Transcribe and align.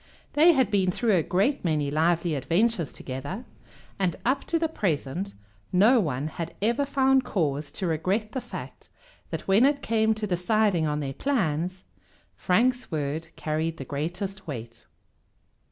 They 0.33 0.53
had 0.53 0.71
been 0.71 0.89
through 0.89 1.15
a 1.15 1.21
great 1.21 1.63
many 1.63 1.91
lively 1.91 2.33
adventures 2.33 2.91
together, 2.91 3.45
and 3.99 4.15
up 4.25 4.45
to 4.45 4.57
the 4.57 4.67
present 4.67 5.35
no 5.71 5.99
one 5.99 6.25
had 6.25 6.55
ever 6.59 6.85
found 6.87 7.23
cause 7.23 7.69
to 7.73 7.85
regret 7.85 8.31
the 8.31 8.41
fact 8.41 8.89
that 9.29 9.47
when 9.47 9.63
it 9.63 9.83
came 9.83 10.15
to 10.15 10.25
deciding 10.25 10.87
on 10.87 11.01
their 11.01 11.13
plans 11.13 11.83
Frank's 12.33 12.91
word 12.91 13.27
carried 13.35 13.77
the 13.77 13.85
greatest 13.85 14.47
weight. 14.47 14.87